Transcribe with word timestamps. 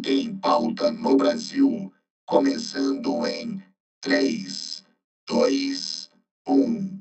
RURB 0.00 0.08
em 0.08 0.36
pauta 0.36 0.90
no 0.90 1.16
Brasil, 1.16 1.92
começando 2.24 3.26
em 3.26 3.62
3, 4.00 4.82
2, 5.28 6.10
1. 6.48 7.00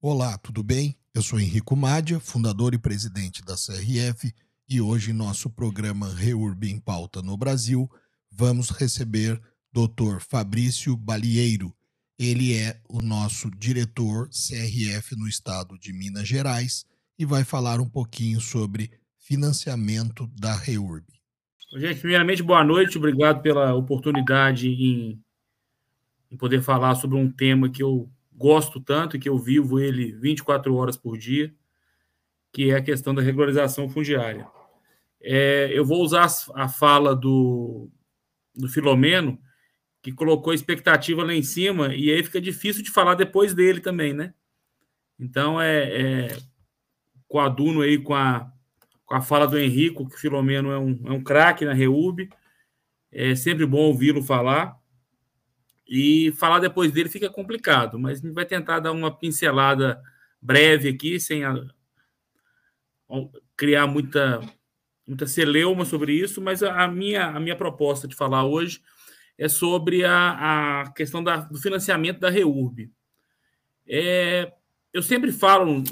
Olá, 0.00 0.38
tudo 0.38 0.62
bem? 0.62 0.96
Eu 1.12 1.22
sou 1.22 1.40
Henrico 1.40 1.74
Mádia, 1.74 2.20
fundador 2.20 2.72
e 2.72 2.78
presidente 2.78 3.42
da 3.42 3.56
CRF, 3.56 4.32
e 4.68 4.80
hoje 4.80 5.10
em 5.10 5.14
nosso 5.14 5.50
programa 5.50 6.12
REURB 6.14 6.70
em 6.70 6.78
pauta 6.78 7.20
no 7.20 7.36
Brasil, 7.36 7.90
vamos 8.30 8.70
receber 8.70 9.40
Dr. 9.72 10.20
Fabrício 10.20 10.96
Balieiro. 10.96 11.74
Ele 12.18 12.54
é 12.54 12.80
o 12.88 13.02
nosso 13.02 13.50
diretor 13.50 14.28
CRF 14.28 15.16
no 15.16 15.26
estado 15.26 15.76
de 15.78 15.92
Minas 15.92 16.28
Gerais 16.28 16.84
e 17.18 17.24
vai 17.24 17.44
falar 17.44 17.80
um 17.80 17.88
pouquinho 17.88 18.40
sobre 18.40 18.90
financiamento 19.26 20.30
da 20.38 20.54
REURB. 20.54 21.04
Gente, 21.74 21.98
primeiramente, 21.98 22.44
boa 22.44 22.62
noite, 22.62 22.96
obrigado 22.96 23.42
pela 23.42 23.74
oportunidade 23.74 24.68
em, 24.68 25.20
em 26.30 26.36
poder 26.36 26.62
falar 26.62 26.94
sobre 26.94 27.16
um 27.16 27.28
tema 27.28 27.68
que 27.68 27.82
eu 27.82 28.08
gosto 28.32 28.80
tanto 28.80 29.16
e 29.16 29.18
que 29.18 29.28
eu 29.28 29.36
vivo 29.36 29.80
ele 29.80 30.12
24 30.12 30.72
horas 30.76 30.96
por 30.96 31.18
dia, 31.18 31.52
que 32.52 32.70
é 32.70 32.76
a 32.76 32.82
questão 32.82 33.12
da 33.12 33.20
regularização 33.20 33.88
fundiária. 33.88 34.46
É, 35.20 35.70
eu 35.72 35.84
vou 35.84 36.04
usar 36.04 36.28
a 36.54 36.68
fala 36.68 37.14
do, 37.14 37.90
do 38.54 38.68
Filomeno, 38.68 39.40
que 40.02 40.12
colocou 40.12 40.54
expectativa 40.54 41.24
lá 41.24 41.34
em 41.34 41.42
cima, 41.42 41.92
e 41.92 42.12
aí 42.12 42.22
fica 42.22 42.40
difícil 42.40 42.80
de 42.80 42.92
falar 42.92 43.16
depois 43.16 43.52
dele 43.52 43.80
também, 43.80 44.12
né? 44.12 44.32
Então, 45.18 45.60
é, 45.60 46.28
é 46.28 46.38
com 47.26 47.40
a 47.40 47.48
Duno 47.48 47.80
aí, 47.80 47.98
com 47.98 48.14
a, 48.14 48.52
com 49.06 49.14
a 49.14 49.22
fala 49.22 49.46
do 49.46 49.58
Henrico, 49.58 50.06
que 50.08 50.16
o 50.16 50.18
Filomeno 50.18 50.70
é 50.70 50.78
um, 50.78 51.00
é 51.06 51.12
um 51.12 51.22
craque 51.22 51.64
na 51.64 51.72
Reúbe. 51.72 52.28
É 53.10 53.34
sempre 53.34 53.64
bom 53.64 53.78
ouvi-lo 53.78 54.22
falar. 54.22 54.76
E 55.88 56.32
falar 56.32 56.58
depois 56.58 56.90
dele 56.90 57.08
fica 57.08 57.30
complicado, 57.30 57.96
mas 57.96 58.18
a 58.18 58.22
gente 58.22 58.34
vai 58.34 58.44
tentar 58.44 58.80
dar 58.80 58.90
uma 58.90 59.16
pincelada 59.16 60.02
breve 60.42 60.88
aqui, 60.88 61.20
sem 61.20 61.44
a, 61.44 61.54
criar 63.56 63.86
muita, 63.86 64.40
muita 65.06 65.28
celeuma 65.28 65.84
sobre 65.84 66.12
isso, 66.12 66.42
mas 66.42 66.60
a 66.62 66.88
minha, 66.88 67.26
a 67.26 67.38
minha 67.38 67.54
proposta 67.54 68.08
de 68.08 68.16
falar 68.16 68.44
hoje 68.44 68.82
é 69.38 69.48
sobre 69.48 70.04
a, 70.04 70.82
a 70.82 70.90
questão 70.92 71.22
da, 71.22 71.36
do 71.36 71.58
financiamento 71.58 72.18
da 72.18 72.30
REURB. 72.30 72.90
É, 73.88 74.52
eu 74.92 75.02
sempre 75.02 75.30
falo 75.30 75.84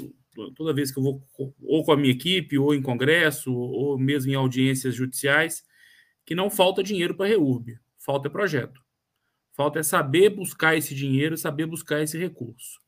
toda 0.55 0.73
vez 0.73 0.91
que 0.91 0.99
eu 0.99 1.03
vou 1.03 1.27
ou 1.61 1.83
com 1.83 1.91
a 1.91 1.97
minha 1.97 2.11
equipe, 2.11 2.57
ou 2.57 2.73
em 2.73 2.81
congresso, 2.81 3.53
ou 3.53 3.97
mesmo 3.97 4.31
em 4.31 4.35
audiências 4.35 4.95
judiciais, 4.95 5.63
que 6.25 6.35
não 6.35 6.49
falta 6.49 6.83
dinheiro 6.83 7.15
para 7.15 7.25
a 7.25 7.29
REURB, 7.29 7.77
falta 7.97 8.29
projeto. 8.29 8.81
Falta 9.53 9.79
é 9.79 9.83
saber 9.83 10.29
buscar 10.31 10.75
esse 10.75 10.93
dinheiro, 10.93 11.37
saber 11.37 11.65
buscar 11.65 12.01
esse 12.01 12.17
recurso. 12.17 12.81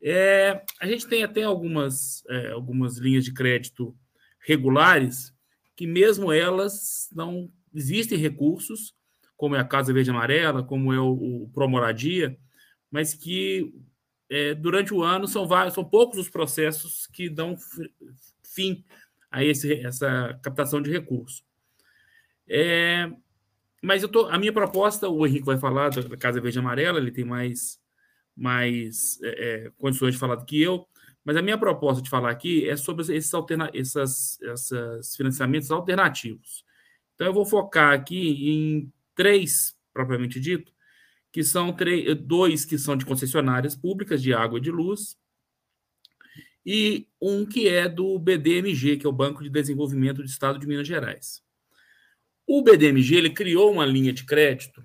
É, 0.00 0.64
a 0.80 0.86
gente 0.86 1.06
tem 1.06 1.22
até 1.22 1.42
algumas, 1.42 2.24
é, 2.28 2.52
algumas 2.52 2.98
linhas 2.98 3.24
de 3.24 3.34
crédito 3.34 3.96
regulares, 4.40 5.34
que 5.76 5.86
mesmo 5.86 6.32
elas 6.32 7.08
não 7.12 7.50
existem 7.74 8.16
recursos, 8.16 8.94
como 9.36 9.54
é 9.54 9.60
a 9.60 9.64
Casa 9.64 9.92
Verde 9.92 10.10
Amarela, 10.10 10.64
como 10.64 10.92
é 10.92 11.00
o, 11.00 11.44
o 11.44 11.50
Promoradia, 11.52 12.38
mas 12.90 13.12
que 13.14 13.72
é, 14.30 14.54
durante 14.54 14.92
o 14.92 15.02
ano 15.02 15.26
são 15.26 15.46
vários, 15.46 15.74
são 15.74 15.84
poucos 15.84 16.18
os 16.18 16.28
processos 16.28 17.06
que 17.06 17.28
dão 17.28 17.56
fim 18.44 18.84
a 19.30 19.44
esse, 19.44 19.72
essa 19.84 20.38
captação 20.42 20.80
de 20.82 20.90
recursos. 20.90 21.44
É, 22.48 23.10
mas 23.82 24.02
eu 24.02 24.08
tô, 24.08 24.26
a 24.26 24.38
minha 24.38 24.52
proposta, 24.52 25.08
o 25.08 25.26
Henrique 25.26 25.46
vai 25.46 25.58
falar 25.58 25.90
da 25.90 26.16
Casa 26.16 26.40
Verde 26.40 26.58
Amarela, 26.58 26.98
ele 26.98 27.12
tem 27.12 27.24
mais, 27.24 27.80
mais 28.36 29.20
é, 29.22 29.28
é, 29.66 29.70
condições 29.78 30.14
de 30.14 30.20
falar 30.20 30.36
do 30.36 30.44
que 30.44 30.60
eu, 30.60 30.86
mas 31.24 31.36
a 31.36 31.42
minha 31.42 31.58
proposta 31.58 32.02
de 32.02 32.10
falar 32.10 32.30
aqui 32.30 32.68
é 32.68 32.76
sobre 32.76 33.02
esses, 33.14 33.32
alterna, 33.34 33.70
essas, 33.74 34.40
esses 34.40 35.14
financiamentos 35.16 35.70
alternativos. 35.70 36.64
Então, 37.14 37.26
eu 37.26 37.34
vou 37.34 37.44
focar 37.44 37.92
aqui 37.92 38.50
em 38.50 38.92
três, 39.14 39.76
propriamente 39.92 40.40
dito, 40.40 40.72
que 41.32 41.42
são 41.42 41.72
três, 41.72 42.14
dois 42.16 42.64
que 42.64 42.78
são 42.78 42.96
de 42.96 43.04
concessionárias 43.04 43.76
públicas 43.76 44.22
de 44.22 44.32
água 44.32 44.58
e 44.58 44.62
de 44.62 44.70
luz, 44.70 45.16
e 46.64 47.08
um 47.20 47.46
que 47.46 47.68
é 47.68 47.88
do 47.88 48.18
BDMG, 48.18 48.98
que 48.98 49.06
é 49.06 49.08
o 49.08 49.12
Banco 49.12 49.42
de 49.42 49.48
Desenvolvimento 49.48 50.18
do 50.18 50.24
Estado 50.24 50.58
de 50.58 50.66
Minas 50.66 50.86
Gerais. 50.86 51.42
O 52.46 52.62
BDMG 52.62 53.16
ele 53.16 53.30
criou 53.30 53.72
uma 53.72 53.86
linha 53.86 54.12
de 54.12 54.24
crédito 54.24 54.84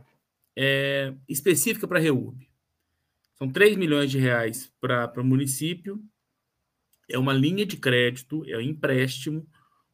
é, 0.56 1.14
específica 1.28 1.88
para 1.88 2.00
a 2.00 2.02
REURB. 2.02 2.48
São 3.36 3.50
3 3.52 3.76
milhões 3.76 4.12
de 4.12 4.18
reais 4.18 4.72
para 4.80 5.12
o 5.22 5.24
município. 5.24 6.02
É 7.10 7.18
uma 7.18 7.34
linha 7.34 7.66
de 7.66 7.78
crédito, 7.78 8.44
é 8.48 8.58
um 8.58 8.62
empréstimo. 8.62 9.48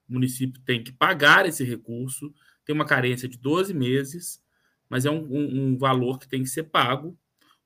O 0.07 0.13
município 0.13 0.61
tem 0.61 0.83
que 0.83 0.91
pagar 0.91 1.47
esse 1.47 1.63
recurso, 1.63 2.33
tem 2.66 2.75
uma 2.75 2.85
carência 2.85 3.27
de 3.27 3.37
12 3.37 3.73
meses 3.73 4.41
mas 4.89 5.05
é 5.05 5.11
um, 5.11 5.23
um, 5.23 5.61
um 5.61 5.77
valor 5.77 6.19
que 6.19 6.27
tem 6.27 6.44
que 6.44 6.50
ser 6.50 6.63
pago 6.63 7.17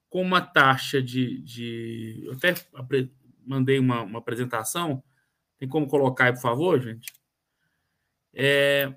com 0.09 0.21
uma 0.21 0.41
taxa 0.41 1.01
de. 1.01 1.41
de 1.41 2.21
eu 2.25 2.33
até 2.33 2.53
mandei 3.45 3.79
uma, 3.79 4.03
uma 4.03 4.19
apresentação. 4.19 5.03
Tem 5.57 5.67
como 5.67 5.87
colocar 5.87 6.25
aí, 6.25 6.33
por 6.33 6.41
favor, 6.41 6.79
gente? 6.79 7.11
É, 8.33 8.93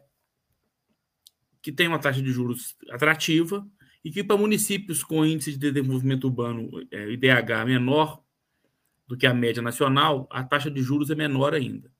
que 1.63 1.73
tem 1.73 1.89
uma 1.89 1.99
taxa 1.99 2.23
de 2.23 2.31
juros 2.31 2.77
atrativa 2.91 3.67
e 4.05 4.11
que 4.11 4.23
para 4.23 4.37
municípios 4.37 5.03
com 5.03 5.25
índice 5.25 5.53
de 5.53 5.59
desenvolvimento 5.59 6.25
urbano 6.25 6.71
é, 6.91 7.11
IDH 7.11 7.65
menor 7.67 8.23
do 9.07 9.17
que 9.17 9.27
a 9.27 9.35
média 9.35 9.63
nacional, 9.63 10.29
a 10.31 10.45
taxa 10.45 10.71
de 10.71 10.83
juros 10.83 11.11
é 11.11 11.15
menor 11.15 11.55
ainda. 11.55 11.93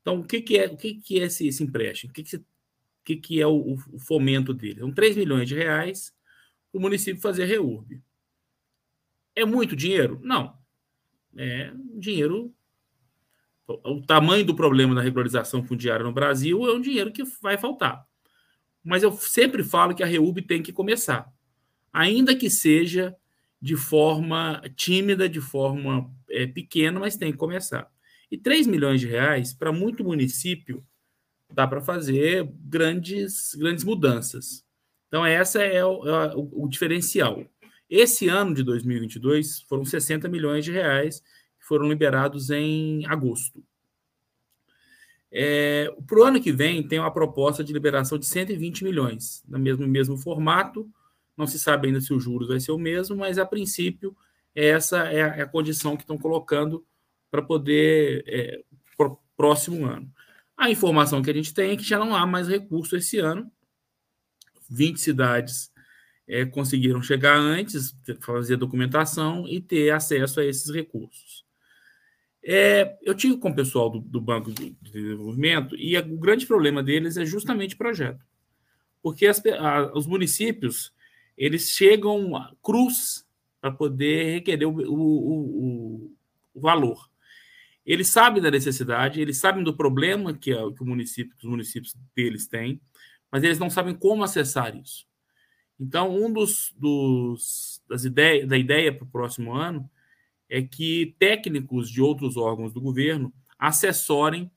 Então, 0.00 0.20
o 0.20 0.24
que, 0.24 0.40
que 0.40 0.58
é 0.58 0.66
o 0.66 0.76
que, 0.76 0.94
que 0.94 1.20
é 1.20 1.24
esse, 1.24 1.48
esse 1.48 1.62
empréstimo? 1.62 2.10
O 2.10 2.14
que, 2.14 2.22
que 2.22 2.44
que, 3.06 3.14
que 3.16 3.40
é 3.40 3.46
o, 3.46 3.76
o 3.92 3.98
fomento 4.00 4.52
dele. 4.52 4.80
São 4.80 4.92
3 4.92 5.16
milhões 5.16 5.48
de 5.48 5.54
reais 5.54 6.12
para 6.72 6.78
o 6.80 6.82
município 6.82 7.22
fazer 7.22 7.44
reúbe. 7.44 8.02
É 9.34 9.44
muito 9.44 9.76
dinheiro? 9.76 10.20
Não. 10.24 10.58
É 11.36 11.72
dinheiro. 11.94 12.52
O 13.68 14.02
tamanho 14.02 14.44
do 14.44 14.56
problema 14.56 14.94
da 14.94 15.00
regularização 15.00 15.62
fundiária 15.64 16.04
no 16.04 16.12
Brasil 16.12 16.68
é 16.68 16.74
um 16.74 16.80
dinheiro 16.80 17.12
que 17.12 17.22
vai 17.40 17.56
faltar. 17.56 18.04
Mas 18.82 19.04
eu 19.04 19.12
sempre 19.12 19.62
falo 19.62 19.94
que 19.94 20.02
a 20.02 20.06
REUB 20.06 20.42
tem 20.42 20.62
que 20.62 20.72
começar. 20.72 21.32
Ainda 21.92 22.34
que 22.34 22.50
seja 22.50 23.16
de 23.60 23.76
forma 23.76 24.62
tímida, 24.76 25.28
de 25.28 25.40
forma 25.40 26.12
é, 26.28 26.46
pequena, 26.46 27.00
mas 27.00 27.16
tem 27.16 27.32
que 27.32 27.38
começar. 27.38 27.90
E 28.30 28.36
3 28.36 28.66
milhões 28.66 29.00
de 29.00 29.06
reais, 29.06 29.52
para 29.52 29.72
muito 29.72 30.04
município, 30.04 30.84
dá 31.52 31.66
para 31.66 31.80
fazer 31.80 32.48
grandes, 32.64 33.54
grandes 33.54 33.84
mudanças. 33.84 34.64
Então, 35.08 35.24
essa 35.24 35.62
é 35.62 35.84
o, 35.84 36.06
é 36.06 36.34
o, 36.34 36.64
o, 36.64 36.68
diferencial. 36.68 37.44
Esse 37.88 38.28
ano 38.28 38.54
de 38.54 38.62
2022 38.62 39.62
foram 39.62 39.84
60 39.84 40.28
milhões 40.28 40.64
de 40.64 40.72
reais 40.72 41.20
que 41.20 41.66
foram 41.66 41.88
liberados 41.88 42.50
em 42.50 43.06
agosto. 43.06 43.64
É, 45.30 45.94
para 46.06 46.18
o 46.18 46.24
ano 46.24 46.40
que 46.40 46.52
vem, 46.52 46.86
tem 46.86 46.98
uma 46.98 47.12
proposta 47.12 47.62
de 47.62 47.72
liberação 47.72 48.18
de 48.18 48.26
120 48.26 48.84
milhões, 48.84 49.44
no 49.46 49.58
mesmo, 49.58 49.86
mesmo 49.86 50.16
formato. 50.16 50.90
Não 51.36 51.46
se 51.46 51.58
sabe 51.58 51.88
ainda 51.88 52.00
se 52.00 52.12
o 52.12 52.20
juros 52.20 52.48
vai 52.48 52.58
ser 52.58 52.72
o 52.72 52.78
mesmo, 52.78 53.16
mas 53.16 53.38
a 53.38 53.46
princípio, 53.46 54.16
essa 54.54 54.98
é 55.04 55.22
a, 55.22 55.36
é 55.36 55.42
a 55.42 55.48
condição 55.48 55.96
que 55.96 56.02
estão 56.02 56.18
colocando 56.18 56.84
para 57.30 57.42
poder, 57.42 58.24
é, 58.26 58.64
próximo 59.36 59.84
ano. 59.84 60.10
A 60.56 60.70
informação 60.70 61.22
que 61.22 61.30
a 61.30 61.34
gente 61.34 61.52
tem 61.52 61.72
é 61.72 61.76
que 61.76 61.82
já 61.82 61.98
não 61.98 62.14
há 62.14 62.26
mais 62.26 62.48
recurso 62.48 62.96
esse 62.96 63.18
ano. 63.18 63.50
20 64.70 65.00
cidades 65.00 65.70
é, 66.26 66.44
conseguiram 66.44 67.02
chegar 67.02 67.36
antes, 67.36 67.96
fazer 68.20 68.56
documentação 68.56 69.46
e 69.46 69.60
ter 69.60 69.90
acesso 69.90 70.40
a 70.40 70.44
esses 70.44 70.74
recursos. 70.74 71.44
É, 72.42 72.96
eu 73.02 73.14
tive 73.14 73.36
com 73.38 73.50
o 73.50 73.54
pessoal 73.54 73.90
do, 73.90 74.00
do 74.00 74.20
Banco 74.20 74.52
de 74.52 74.76
Desenvolvimento 74.80 75.74
e 75.76 75.96
a, 75.96 76.00
o 76.00 76.16
grande 76.16 76.46
problema 76.46 76.82
deles 76.82 77.16
é 77.16 77.24
justamente 77.24 77.76
projeto. 77.76 78.24
Porque 79.02 79.26
as, 79.26 79.44
a, 79.46 79.92
os 79.94 80.06
municípios 80.06 80.92
eles 81.36 81.68
chegam 81.70 82.32
cruz 82.62 83.26
para 83.60 83.70
poder 83.70 84.34
requerer 84.34 84.66
o, 84.66 84.72
o, 84.72 86.04
o, 86.04 86.12
o 86.54 86.60
valor. 86.60 87.10
Eles 87.86 88.08
sabem 88.08 88.42
da 88.42 88.50
necessidade, 88.50 89.20
eles 89.20 89.38
sabem 89.38 89.62
do 89.62 89.76
problema 89.76 90.34
que, 90.34 90.52
é, 90.52 90.56
que, 90.56 90.82
o 90.82 90.86
município, 90.86 91.36
que 91.36 91.44
os 91.44 91.50
municípios 91.50 91.94
deles 92.14 92.48
têm, 92.48 92.80
mas 93.30 93.44
eles 93.44 93.60
não 93.60 93.70
sabem 93.70 93.94
como 93.94 94.24
acessar 94.24 94.76
isso. 94.76 95.06
Então, 95.78 96.12
um 96.12 96.32
dos, 96.32 96.74
dos 96.76 97.80
das 97.88 98.04
ideias 98.04 98.48
da 98.48 98.56
ideia 98.56 98.92
para 98.92 99.04
o 99.04 99.10
próximo 99.10 99.54
ano 99.54 99.88
é 100.48 100.62
que 100.62 101.14
técnicos 101.18 101.88
de 101.88 102.00
outros 102.00 102.36
órgãos 102.36 102.72
do 102.72 102.80
governo 102.80 103.32
assessorem 103.58 104.50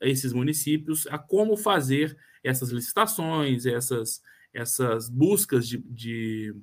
esses 0.00 0.32
municípios 0.32 1.06
a 1.06 1.18
como 1.18 1.56
fazer 1.56 2.16
essas 2.42 2.70
licitações, 2.70 3.66
essas, 3.66 4.22
essas 4.52 5.08
buscas 5.08 5.68
de, 5.68 5.78
de, 5.78 6.54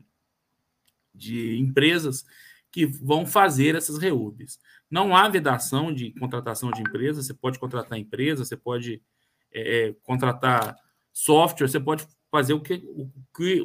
de 1.13 1.57
empresas 1.57 2.25
que 2.71 2.85
vão 2.85 3.25
fazer 3.25 3.75
essas 3.75 3.97
REURBs. 3.97 4.59
Não 4.89 5.15
há 5.15 5.27
vedação 5.27 5.93
de 5.93 6.11
contratação 6.13 6.71
de 6.71 6.81
empresas, 6.81 7.25
você 7.25 7.33
pode 7.33 7.59
contratar 7.59 7.97
empresa, 7.97 8.45
você 8.45 8.55
pode 8.55 9.01
é, 9.51 9.89
é 9.89 9.93
contratar 10.03 10.75
software, 11.11 11.67
você 11.67 11.79
pode 11.79 12.07
fazer 12.29 12.53
o 12.53 12.61
que, 12.61 12.81
o 12.85 13.11
que 13.35 13.61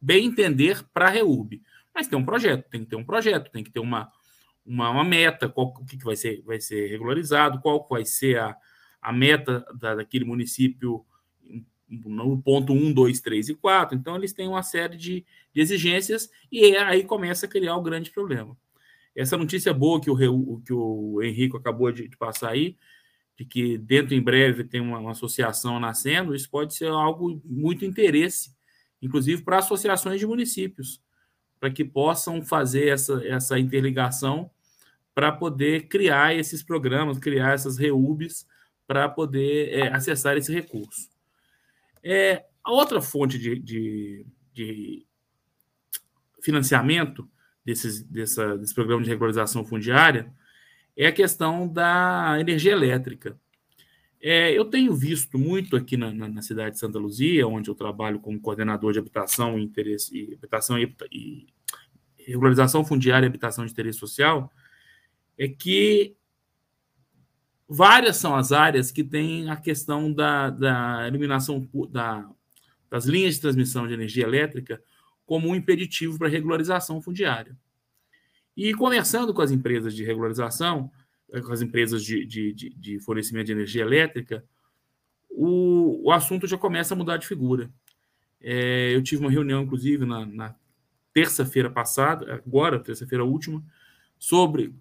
bem 0.00 0.26
entender 0.26 0.84
para 0.92 1.06
a 1.06 1.10
REURB. 1.10 1.62
Mas 1.94 2.06
tem 2.06 2.18
um 2.18 2.24
projeto, 2.24 2.68
tem 2.68 2.84
que 2.84 2.90
ter 2.90 2.96
um 2.96 3.04
projeto, 3.04 3.50
tem 3.50 3.64
que 3.64 3.70
ter 3.70 3.80
uma, 3.80 4.10
uma, 4.64 4.90
uma 4.90 5.04
meta, 5.04 5.48
qual, 5.48 5.68
o 5.68 5.84
que, 5.84 5.96
que 5.96 6.04
vai, 6.04 6.16
ser, 6.16 6.42
vai 6.42 6.60
ser 6.60 6.86
regularizado, 6.88 7.60
qual 7.60 7.86
vai 7.88 8.04
ser 8.04 8.38
a, 8.38 8.56
a 9.00 9.12
meta 9.12 9.64
da, 9.78 9.96
daquele 9.96 10.24
município 10.24 11.04
no 11.90 12.40
ponto 12.40 12.72
1, 12.72 12.92
2, 12.92 13.20
3 13.20 13.48
e 13.48 13.54
4. 13.54 13.98
Então, 13.98 14.16
eles 14.16 14.32
têm 14.32 14.48
uma 14.48 14.62
série 14.62 14.96
de, 14.96 15.24
de 15.52 15.60
exigências 15.60 16.30
e 16.50 16.76
aí 16.76 17.02
começa 17.02 17.46
a 17.46 17.48
criar 17.48 17.76
o 17.76 17.80
um 17.80 17.82
grande 17.82 18.10
problema. 18.10 18.56
Essa 19.14 19.36
notícia 19.36 19.74
boa 19.74 20.00
que 20.00 20.10
o, 20.10 20.62
que 20.64 20.72
o 20.72 21.20
Henrico 21.22 21.56
acabou 21.56 21.90
de, 21.90 22.08
de 22.08 22.16
passar 22.16 22.50
aí, 22.50 22.76
de 23.36 23.44
que 23.44 23.76
dentro 23.76 24.14
em 24.14 24.22
breve 24.22 24.64
tem 24.64 24.80
uma, 24.80 24.98
uma, 24.98 25.10
associação 25.10 25.80
nascendo, 25.80 26.34
isso 26.34 26.48
pode 26.48 26.74
ser 26.74 26.88
algo 26.88 27.40
muito 27.44 27.84
interesse, 27.84 28.54
inclusive 29.02 29.42
para 29.42 29.58
associações 29.58 30.20
de 30.20 30.26
municípios, 30.26 31.02
para 31.58 31.70
que 31.70 31.84
possam 31.84 32.42
fazer 32.42 32.88
essa, 32.88 33.20
essa 33.26 33.58
interligação 33.58 34.50
para 35.14 35.32
poder 35.32 35.88
criar 35.88 36.34
esses 36.34 36.62
programas, 36.62 37.18
criar 37.18 37.52
essas 37.52 37.76
REUBs 37.76 38.46
para 38.86 39.08
poder 39.08 39.68
é, 39.70 39.88
acessar 39.92 40.36
esse 40.36 40.52
recurso. 40.52 41.09
É, 42.02 42.44
a 42.64 42.72
outra 42.72 43.00
fonte 43.00 43.38
de, 43.38 43.58
de, 43.58 44.26
de 44.52 45.06
financiamento 46.42 47.28
desses, 47.64 48.02
dessa, 48.02 48.56
desse 48.56 48.74
programa 48.74 49.02
de 49.02 49.10
regularização 49.10 49.64
fundiária 49.64 50.32
é 50.96 51.06
a 51.06 51.12
questão 51.12 51.68
da 51.68 52.36
energia 52.40 52.72
elétrica. 52.72 53.38
É, 54.22 54.52
eu 54.52 54.66
tenho 54.66 54.94
visto 54.94 55.38
muito 55.38 55.76
aqui 55.76 55.96
na, 55.96 56.12
na, 56.12 56.28
na, 56.28 56.42
cidade 56.42 56.74
de 56.74 56.78
Santa 56.78 56.98
Luzia, 56.98 57.48
onde 57.48 57.70
eu 57.70 57.74
trabalho 57.74 58.20
como 58.20 58.40
coordenador 58.40 58.92
de 58.92 58.98
habitação 58.98 59.58
e 59.58 59.62
interesse 59.62 60.14
e 60.14 60.34
habitação 60.34 60.78
e, 60.78 60.94
e 61.10 61.46
regularização 62.26 62.84
fundiária 62.84 63.24
e 63.24 63.28
habitação 63.28 63.64
de 63.64 63.72
interesse 63.72 63.98
social, 63.98 64.52
é 65.38 65.48
que 65.48 66.14
várias 67.72 68.16
são 68.16 68.34
as 68.34 68.50
áreas 68.50 68.90
que 68.90 69.04
têm 69.04 69.48
a 69.48 69.56
questão 69.56 70.12
da, 70.12 70.50
da 70.50 71.06
eliminação 71.06 71.68
da, 71.88 72.28
das 72.90 73.06
linhas 73.06 73.36
de 73.36 73.40
transmissão 73.40 73.86
de 73.86 73.94
energia 73.94 74.24
elétrica 74.24 74.82
como 75.24 75.48
um 75.48 75.54
impeditivo 75.54 76.18
para 76.18 76.28
regularização 76.28 77.00
fundiária. 77.00 77.56
E 78.56 78.74
conversando 78.74 79.32
com 79.32 79.40
as 79.40 79.52
empresas 79.52 79.94
de 79.94 80.02
regularização, 80.02 80.90
eh, 81.32 81.40
com 81.40 81.52
as 81.52 81.62
empresas 81.62 82.02
de, 82.02 82.26
de, 82.26 82.52
de 82.52 82.98
fornecimento 82.98 83.46
de 83.46 83.52
energia 83.52 83.82
elétrica, 83.82 84.44
o, 85.30 86.08
o, 86.08 86.10
assunto 86.10 86.48
já 86.48 86.58
começa 86.58 86.92
a 86.92 86.96
mudar 86.96 87.18
de 87.18 87.28
figura. 87.28 87.70
É, 88.40 88.92
eu 88.92 89.00
tive 89.00 89.22
uma 89.22 89.30
reunião, 89.30 89.62
inclusive, 89.62 90.04
na, 90.04 90.26
na 90.26 90.56
terça-feira 91.14 91.70
passada, 91.70 92.34
agora, 92.34 92.80
terça-feira 92.80 93.24
última, 93.24 93.62
sobre 94.20 94.74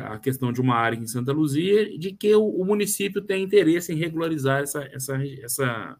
a 0.00 0.16
questão 0.20 0.52
de 0.52 0.60
uma 0.60 0.76
área 0.76 0.96
em 0.96 1.08
Santa 1.08 1.32
Luzia, 1.32 1.98
de 1.98 2.12
que 2.12 2.32
o, 2.36 2.64
município 2.64 3.20
tem 3.20 3.42
interesse 3.42 3.92
em 3.92 3.96
regularizar 3.96 4.62
essa, 4.62 4.84
essa, 4.92 5.18
essa, 5.42 5.96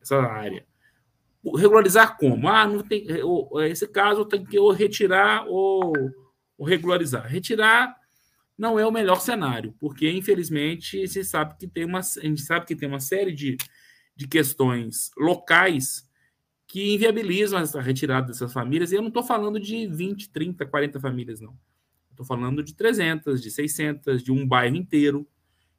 essa 0.00 0.16
área. 0.16 0.64
Regularizar 1.54 2.16
como? 2.16 2.48
Ah, 2.48 2.66
não 2.66 2.82
tem, 2.82 3.06
esse 3.66 3.86
caso 3.86 4.24
tem 4.24 4.42
que 4.42 4.58
ou 4.58 4.72
retirar 4.72 5.44
ou, 5.46 5.92
ou 6.56 6.66
regularizar. 6.66 7.26
Retirar 7.26 7.94
não 8.56 8.78
é 8.78 8.86
o 8.86 8.90
melhor 8.90 9.20
cenário, 9.20 9.74
porque 9.78 10.10
infelizmente 10.10 11.06
se 11.06 11.22
sabe 11.22 11.58
que 11.58 11.68
tem 11.68 11.84
uma, 11.84 12.00
a 12.00 12.20
gente 12.22 12.40
sabe 12.40 12.64
que 12.64 12.74
tem 12.74 12.88
uma 12.88 13.00
série 13.00 13.32
de, 13.32 13.58
de 14.16 14.26
questões 14.26 15.10
locais 15.14 16.08
que 16.66 16.94
inviabilizam 16.94 17.60
essa 17.60 17.82
retirada 17.82 18.28
dessas 18.28 18.50
famílias. 18.50 18.92
E 18.92 18.94
eu 18.94 19.02
não 19.02 19.08
estou 19.08 19.22
falando 19.22 19.60
de 19.60 19.86
20, 19.86 20.30
30, 20.30 20.64
40 20.64 20.98
famílias, 20.98 21.38
não. 21.38 21.54
Estou 22.18 22.26
falando 22.26 22.64
de 22.64 22.74
300, 22.74 23.40
de 23.40 23.48
600, 23.48 24.24
de 24.24 24.32
um 24.32 24.44
bairro 24.44 24.74
inteiro. 24.74 25.24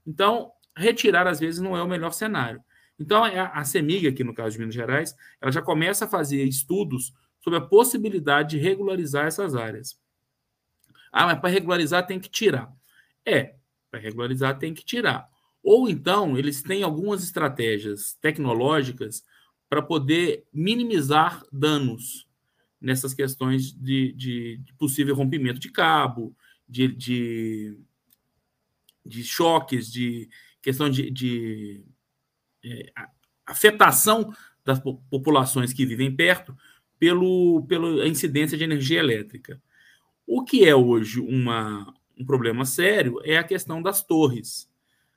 Então, 0.07 0.53
retirar 0.74 1.27
às 1.27 1.38
vezes 1.38 1.59
não 1.59 1.75
é 1.75 1.83
o 1.83 1.88
melhor 1.88 2.13
cenário. 2.13 2.63
Então, 2.97 3.25
a 3.25 3.62
CEMIG, 3.65 4.07
aqui 4.07 4.24
no 4.24 4.33
caso 4.33 4.53
de 4.53 4.59
Minas 4.59 4.74
Gerais, 4.74 5.13
ela 5.41 5.51
já 5.51 5.62
começa 5.62 6.06
a 6.06 6.07
fazer 6.07 6.45
estudos 6.45 7.13
sobre 7.41 7.59
a 7.59 7.62
possibilidade 7.62 8.51
de 8.51 8.57
regularizar 8.57 9.25
essas 9.25 9.53
áreas. 9.53 10.00
Ah, 11.12 11.25
mas 11.25 11.39
para 11.39 11.50
regularizar 11.50 12.07
tem 12.07 12.21
que 12.21 12.30
tirar. 12.30 12.71
É, 13.25 13.56
para 13.91 14.00
regularizar 14.00 14.57
tem 14.57 14.74
que 14.74 14.86
tirar. 14.86 15.27
Ou 15.62 15.89
então, 15.89 16.38
eles 16.38 16.63
têm 16.63 16.83
algumas 16.83 17.21
estratégias 17.21 18.13
tecnológicas 18.21 19.25
para 19.69 19.81
poder 19.81 20.46
minimizar 20.53 21.43
danos 21.51 22.28
nessas 22.81 23.13
questões 23.13 23.74
de, 23.74 24.13
de, 24.13 24.57
de 24.57 24.74
possível 24.74 25.15
rompimento 25.15 25.59
de 25.59 25.69
cabo, 25.69 26.36
de, 26.67 26.88
de, 26.88 27.77
de 29.05 29.24
choques, 29.24 29.91
de 29.91 30.29
questão 30.62 30.89
de, 30.89 31.09
de 31.09 31.83
é, 32.63 32.91
afetação 33.45 34.33
das 34.63 34.79
populações 34.79 35.74
que 35.74 35.86
vivem 35.86 36.15
perto 36.15 36.55
pelo, 36.98 37.65
pela 37.67 38.07
incidência 38.07 38.57
de 38.57 38.63
energia 38.63 39.00
elétrica. 39.00 39.62
O 40.27 40.43
que 40.43 40.63
é 40.63 40.75
hoje 40.75 41.19
uma, 41.19 41.93
um 42.17 42.25
problema 42.25 42.65
sério 42.65 43.19
é 43.24 43.38
a 43.38 43.43
questão 43.43 43.81
das 43.81 44.03
torres. 44.03 44.69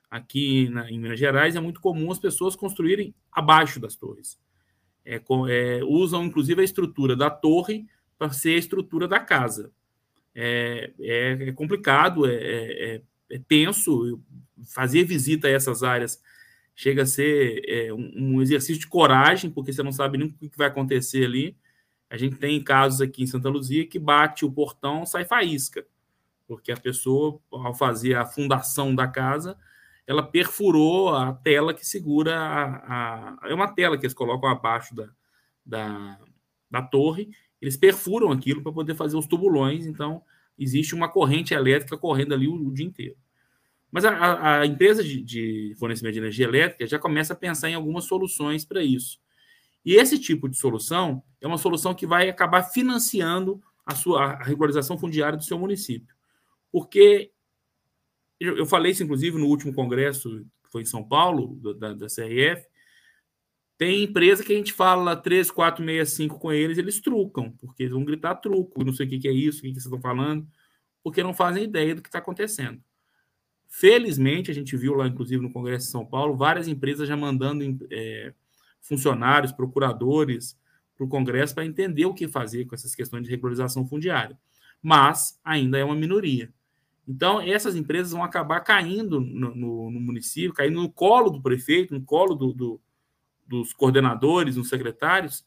Aqui 0.09 0.69
na, 0.69 0.89
em 0.89 0.99
Minas 0.99 1.19
Gerais 1.19 1.55
é 1.55 1.59
muito 1.59 1.81
comum 1.81 2.11
as 2.11 2.19
pessoas 2.19 2.55
construírem 2.55 3.13
abaixo 3.31 3.79
das 3.79 3.95
torres 3.95 4.37
é, 5.05 5.21
é, 5.49 5.83
usam 5.83 6.23
inclusive 6.23 6.61
a 6.61 6.63
estrutura 6.65 7.15
da 7.15 7.29
torre 7.29 7.85
para 8.17 8.31
ser 8.31 8.55
a 8.55 8.59
estrutura 8.59 9.07
da 9.07 9.19
casa. 9.19 9.71
É, 10.35 10.91
é, 10.99 11.31
é 11.49 11.51
complicado, 11.51 12.25
é, 12.25 12.35
é, 12.35 13.01
é, 13.29 13.39
tenso. 13.47 14.21
Fazer 14.73 15.03
visita 15.03 15.47
a 15.47 15.51
essas 15.51 15.83
áreas 15.83 16.21
chega 16.75 17.03
a 17.03 17.05
ser 17.05 17.91
um, 17.93 18.35
um, 18.37 18.41
exercício 18.41 18.79
de 18.79 18.87
coragem, 18.87 19.51
porque 19.51 19.73
você 19.73 19.83
não 19.83 19.91
sabe 19.91 20.17
nem 20.17 20.27
o 20.27 20.49
que 20.49 20.57
vai 20.57 20.67
acontecer 20.67 21.25
ali. 21.25 21.57
A 22.09 22.17
gente 22.17 22.37
tem 22.37 22.63
casos 22.63 23.01
aqui 23.01 23.23
em 23.23 23.27
Santa 23.27 23.49
Luzia 23.49 23.85
que 23.85 23.99
bate 23.99 24.45
o 24.45 24.51
portão, 24.51 25.05
sai 25.05 25.25
faísca, 25.25 25.85
porque 26.47 26.71
a 26.71 26.77
pessoa, 26.77 27.39
ao 27.51 27.75
fazer 27.75 28.15
a 28.15 28.25
fundação 28.25 28.95
da 28.95 29.07
casa, 29.07 29.57
ela 30.05 30.23
perfurou 30.23 31.15
a 31.15 31.33
tela 31.33 31.73
que 31.73 31.85
segura 31.85 32.37
a, 32.37 33.43
a, 33.45 33.49
é 33.49 33.53
uma 33.53 33.73
tela 33.73 33.97
que 33.97 34.05
eles 34.05 34.13
colocam 34.13 34.49
abaixo 34.49 34.93
da, 34.95 35.09
da, 35.65 36.19
da 36.69 36.81
torre, 36.81 37.29
eles 37.61 37.77
perfuram 37.77 38.31
aquilo 38.31 38.61
para 38.61 38.73
poder 38.73 38.95
fazer 38.95 39.15
os 39.15 39.27
tubulões, 39.27 39.85
então 39.85 40.21
existe 40.59 40.93
uma 40.93 41.07
corrente 41.07 41.53
elétrica 41.53 41.97
correndo 41.97 42.33
ali 42.33 42.47
o, 42.47 42.55
o 42.55 42.73
dia 42.73 42.85
inteiro. 42.85 43.15
Mas 43.89 44.05
a, 44.05 44.61
a 44.61 44.65
empresa 44.65 45.03
de, 45.03 45.21
de, 45.21 45.75
fornecimento 45.77 46.13
de 46.13 46.19
energia 46.19 46.45
elétrica 46.45 46.87
já 46.87 46.97
começa 46.97 47.33
a 47.33 47.35
pensar 47.35 47.69
em 47.69 47.75
algumas 47.75 48.05
soluções 48.05 48.65
para 48.65 48.83
isso. 48.83 49.19
E 49.85 49.93
esse 49.93 50.17
tipo 50.17 50.49
de 50.49 50.57
solução 50.57 51.21
é 51.39 51.47
uma 51.47 51.57
solução 51.57 51.93
que 51.93 52.07
vai 52.07 52.27
acabar 52.27 52.63
financiando 52.63 53.61
a 53.85 53.93
sua 53.93 54.33
a 54.33 54.43
regularização 54.43 54.97
fundiária 54.97 55.37
do 55.37 55.43
seu 55.43 55.59
município. 55.59 56.15
Porque 56.71 57.31
eu 58.39 58.65
falei 58.65 58.91
isso, 58.91 59.03
inclusive, 59.03 59.37
no 59.37 59.47
último 59.47 59.73
congresso, 59.73 60.45
que 60.63 60.71
foi 60.71 60.81
em 60.81 60.85
São 60.85 61.03
Paulo, 61.03 61.55
da, 61.75 61.93
da 61.93 62.07
CRF. 62.07 62.67
Tem 63.77 64.03
empresa 64.03 64.43
que 64.43 64.53
a 64.53 64.55
gente 64.55 64.71
fala 64.71 65.15
3, 65.15 65.49
4, 65.49 65.83
6, 65.83 66.09
5 66.09 66.39
com 66.39 66.51
eles, 66.51 66.77
eles 66.77 67.01
trucam, 67.01 67.51
porque 67.51 67.83
eles 67.83 67.93
vão 67.93 68.05
gritar 68.05 68.35
truco, 68.35 68.83
não 68.83 68.93
sei 68.93 69.05
o 69.05 69.09
que, 69.09 69.27
é 69.27 69.31
isso, 69.31 69.59
o 69.59 69.61
que, 69.61 69.69
que 69.69 69.73
vocês 69.73 69.85
estão 69.85 69.99
falando, 69.99 70.47
porque 71.03 71.23
não 71.23 71.33
fazem 71.33 71.63
ideia 71.63 71.95
do 71.95 72.01
que 72.01 72.07
está 72.07 72.19
acontecendo. 72.19 72.81
Felizmente, 73.67 74.51
a 74.51 74.53
gente 74.53 74.77
viu 74.77 74.93
lá, 74.93 75.07
inclusive, 75.07 75.41
no 75.41 75.51
Congresso 75.51 75.87
de 75.87 75.91
São 75.91 76.05
Paulo, 76.05 76.37
várias 76.37 76.67
empresas 76.67 77.07
já 77.07 77.17
mandando 77.17 77.87
é, 77.91 78.33
funcionários, 78.79 79.51
procuradores 79.51 80.57
para 80.95 81.05
o 81.05 81.09
Congresso 81.09 81.55
para 81.55 81.65
entender 81.65 82.05
o 82.05 82.13
que 82.13 82.27
fazer 82.27 82.65
com 82.65 82.75
essas 82.75 82.93
questões 82.93 83.23
de 83.23 83.31
regularização 83.31 83.87
fundiária. 83.87 84.37
Mas 84.81 85.39
ainda 85.43 85.77
é 85.77 85.83
uma 85.83 85.95
minoria. 85.95 86.53
Então, 87.07 87.41
essas 87.41 87.75
empresas 87.75 88.13
vão 88.13 88.23
acabar 88.23 88.61
caindo 88.61 89.19
no, 89.19 89.53
no, 89.53 89.91
no 89.91 89.99
município, 89.99 90.53
caindo 90.53 90.81
no 90.81 90.91
colo 90.91 91.29
do 91.29 91.41
prefeito, 91.41 91.93
no 91.93 92.01
colo 92.03 92.33
do, 92.33 92.53
do, 92.53 92.81
dos 93.45 93.73
coordenadores, 93.73 94.55
dos 94.55 94.69
secretários, 94.69 95.45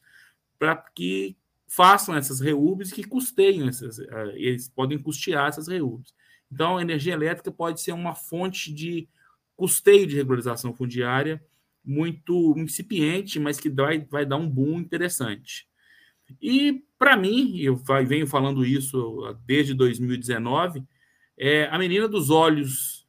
para 0.59 0.75
que 0.75 1.35
façam 1.67 2.15
essas 2.15 2.39
reúbes 2.39 2.91
que 2.91 3.03
custeiem 3.03 3.67
essas, 3.67 3.99
eh, 3.99 4.33
eles 4.35 4.69
podem 4.69 4.97
custear 4.97 5.49
essas 5.49 5.67
reúbes. 5.67 6.13
Então, 6.51 6.77
a 6.77 6.81
energia 6.81 7.13
elétrica 7.13 7.51
pode 7.51 7.81
ser 7.81 7.91
uma 7.91 8.15
fonte 8.15 8.73
de 8.73 9.09
custeio 9.55 10.07
de 10.07 10.15
regularização 10.15 10.73
fundiária 10.73 11.43
muito 11.83 12.53
incipiente, 12.57 13.39
mas 13.39 13.59
que 13.59 13.69
vai, 13.69 13.99
vai 13.99 14.25
dar 14.25 14.37
um 14.37 14.49
boom 14.49 14.79
interessante. 14.79 15.67
E, 16.41 16.83
para 16.99 17.15
mim, 17.15 17.57
eu 17.59 17.81
venho 18.05 18.27
falando 18.27 18.65
isso 18.65 19.35
desde 19.45 19.73
2019, 19.73 20.83
é, 21.37 21.67
a 21.71 21.77
menina 21.77 22.07
dos 22.07 22.29
olhos 22.29 23.07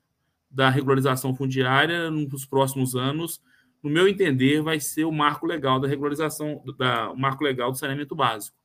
da 0.51 0.69
regularização 0.69 1.35
fundiária 1.35 2.11
nos 2.11 2.45
próximos 2.45 2.95
anos, 2.95 3.41
no 3.83 3.91
meu 3.91 4.09
entender, 4.09 4.61
vai 4.61 4.81
ser 4.81 5.05
o 5.05 5.13
marco 5.13 5.47
legal 5.47 5.79
da 5.81 5.89
regularização, 5.89 6.63
da, 6.77 7.11
o 7.11 7.17
marco 7.17 7.45
legal 7.45 7.71
do 7.71 7.79
saneamento 7.79 8.15
básico. 8.15 8.57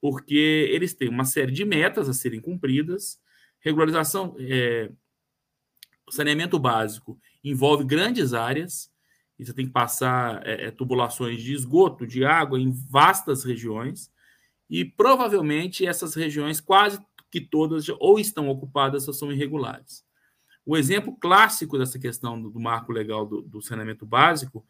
Porque 0.00 0.68
eles 0.72 0.94
têm 0.94 1.08
uma 1.08 1.24
série 1.24 1.52
de 1.52 1.64
metas 1.64 2.08
a 2.08 2.14
serem 2.14 2.40
cumpridas. 2.40 3.20
Regularização, 3.60 4.34
é, 4.38 4.90
saneamento 6.08 6.58
básico 6.58 7.18
envolve 7.44 7.84
grandes 7.84 8.32
áreas, 8.32 8.90
e 9.38 9.44
você 9.44 9.52
tem 9.52 9.66
que 9.66 9.72
passar 9.72 10.46
é, 10.46 10.66
é, 10.66 10.70
tubulações 10.70 11.42
de 11.42 11.54
esgoto, 11.54 12.06
de 12.06 12.24
água 12.24 12.58
em 12.58 12.70
vastas 12.70 13.44
regiões, 13.44 14.10
e 14.68 14.84
provavelmente 14.84 15.86
essas 15.86 16.14
regiões 16.14 16.60
quase 16.60 17.00
que 17.30 17.40
todas 17.40 17.88
ou 17.88 18.18
estão 18.18 18.48
ocupadas 18.48 19.06
ou 19.06 19.14
são 19.14 19.30
irregulares. 19.30 20.04
O 20.64 20.76
exemplo 20.76 21.16
clássico 21.16 21.78
dessa 21.78 21.98
questão 21.98 22.40
do, 22.40 22.50
do 22.50 22.60
marco 22.60 22.92
legal 22.92 23.24
do, 23.24 23.42
do, 23.42 23.62
saneamento 23.62 24.04
básico 24.04 24.64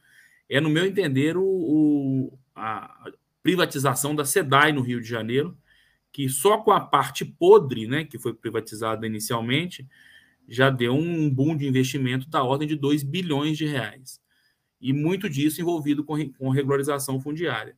é, 0.48 0.60
no 0.60 0.70
meu 0.70 0.84
entender, 0.84 1.36
o, 1.36 1.44
o, 1.44 2.38
a 2.54 3.10
privatização 3.42 4.14
da 4.14 4.24
SEDAI 4.24 4.72
no 4.72 4.82
Rio 4.82 5.00
de 5.00 5.08
Janeiro, 5.08 5.56
que 6.12 6.28
só 6.28 6.58
com 6.58 6.72
a 6.72 6.80
parte 6.80 7.24
podre, 7.24 7.86
né, 7.86 8.04
que 8.04 8.18
foi 8.18 8.34
privatizada 8.34 9.06
inicialmente, 9.06 9.86
já 10.48 10.68
deu 10.68 10.94
um 10.94 11.32
boom 11.32 11.56
de 11.56 11.66
investimento 11.66 12.28
da 12.28 12.42
ordem 12.42 12.66
de 12.66 12.74
2 12.74 13.02
bilhões 13.04 13.56
de 13.56 13.66
reais. 13.66 14.20
E 14.80 14.92
muito 14.92 15.28
disso 15.28 15.60
envolvido 15.60 16.02
com, 16.02 16.32
com 16.32 16.48
regularização 16.50 17.20
fundiária. 17.20 17.76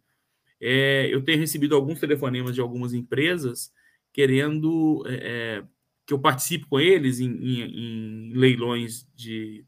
É, 0.61 1.09
eu 1.13 1.23
tenho 1.23 1.41
recebido 1.41 1.75
alguns 1.75 1.99
telefonemas 1.99 2.55
de 2.55 2.61
algumas 2.61 2.95
empresas 2.95 3.73
querendo 4.13 5.03
é, 5.07 5.15
é 5.15 5.65
que 6.07 6.13
eu 6.13 6.19
participe 6.19 6.67
com 6.67 6.81
eles 6.81 7.21
em, 7.21 7.31
em, 7.31 8.31
em 8.31 8.33
leilões 8.35 9.07
de, 9.15 9.65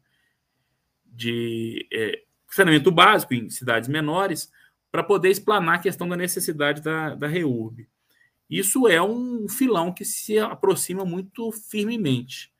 de 1.05 1.87
é, 1.91 2.21
saneamento 2.49 2.91
básico 2.91 3.33
em 3.33 3.49
cidades 3.49 3.87
menores, 3.89 4.51
para 4.91 5.03
poder 5.03 5.29
explanar 5.29 5.75
a 5.75 5.81
questão 5.81 6.07
da 6.07 6.15
necessidade 6.15 6.81
da, 6.81 7.15
da 7.15 7.27
REURB. 7.27 7.87
Isso 8.49 8.87
é 8.87 9.01
um 9.01 9.47
filão 9.49 9.93
que 9.93 10.05
se 10.05 10.37
aproxima 10.39 11.03
muito 11.03 11.51
firmemente 11.51 12.53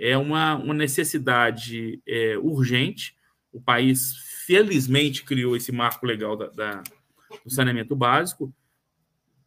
é 0.00 0.16
uma, 0.16 0.56
uma 0.56 0.74
necessidade 0.74 2.00
é, 2.08 2.38
urgente. 2.38 3.14
O 3.52 3.60
país, 3.60 4.16
felizmente, 4.46 5.22
criou 5.22 5.54
esse 5.54 5.70
marco 5.70 6.06
legal 6.06 6.36
da, 6.36 6.46
da, 6.48 6.82
do 7.44 7.50
saneamento 7.50 7.94
básico. 7.94 8.52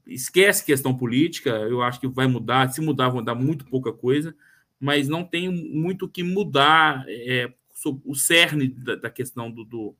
Esquece 0.05 0.65
questão 0.65 0.95
política, 0.95 1.49
eu 1.49 1.81
acho 1.81 1.99
que 1.99 2.07
vai 2.07 2.27
mudar. 2.27 2.69
Se 2.71 2.81
mudar, 2.81 3.07
vai 3.07 3.17
mudar 3.17 3.35
muito 3.35 3.65
pouca 3.65 3.91
coisa, 3.93 4.35
mas 4.79 5.07
não 5.07 5.23
tem 5.23 5.49
muito 5.49 6.05
o 6.05 6.09
que 6.09 6.23
mudar 6.23 7.05
é, 7.07 7.53
o 8.05 8.15
cerne 8.15 8.67
da, 8.67 8.95
da 8.95 9.09
questão 9.09 9.51
do, 9.51 9.63
do, 9.63 9.95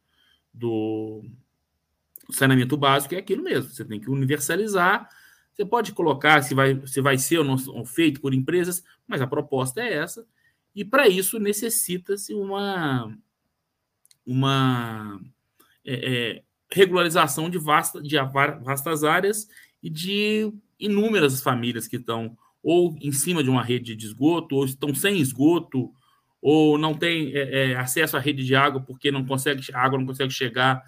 do 0.54 1.24
saneamento 2.32 2.78
básico 2.78 3.16
é 3.16 3.18
aquilo 3.18 3.44
mesmo. 3.44 3.70
Você 3.70 3.84
tem 3.84 4.00
que 4.00 4.10
universalizar. 4.10 5.10
Você 5.54 5.66
pode 5.66 5.92
colocar 5.94 6.42
se 6.42 6.54
vai, 6.54 6.82
se 6.88 7.02
vai 7.02 7.18
ser 7.18 7.40
ou 7.40 7.44
não 7.44 7.86
feito 7.86 8.20
por 8.20 8.34
empresas, 8.34 8.84
mas 9.08 9.22
a 9.22 9.28
proposta 9.28 9.82
é 9.82 9.94
essa. 9.94 10.26
E 10.76 10.84
para 10.84 11.08
isso 11.08 11.38
necessita-se 11.38 12.34
uma, 12.34 13.16
uma 14.26 15.22
é, 15.86 15.94
é, 15.94 16.44
regularização 16.72 17.50
de, 17.50 17.60
vasta, 17.60 18.02
de 18.02 18.16
vastas 18.62 19.04
áreas 19.04 19.48
e 19.84 19.90
de 19.90 20.52
inúmeras 20.80 21.42
famílias 21.42 21.88
que 21.88 21.98
estão 21.98 22.38
ou 22.64 22.96
em 23.02 23.12
cima 23.12 23.44
de 23.44 23.50
uma 23.50 23.62
rede 23.62 23.94
de 23.94 24.06
esgoto, 24.06 24.56
ou 24.56 24.64
estão 24.64 24.96
sem 24.96 25.20
esgoto, 25.20 25.92
ou 26.42 26.78
não 26.78 26.94
têm 26.94 27.34
é, 27.36 27.72
é 27.72 27.76
acesso 27.76 28.16
à 28.16 28.20
rede 28.22 28.46
de 28.46 28.56
água 28.56 28.80
porque 28.82 29.12
não 29.12 29.26
consegue, 29.26 29.62
a 29.74 29.82
água 29.82 30.00
não 30.00 30.06
consegue 30.06 30.32
chegar 30.32 30.82